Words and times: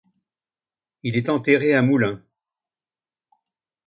Il 1.03 1.15
est 1.15 1.29
enterré 1.29 1.75
à 1.75 1.83
Moulins. 1.83 2.23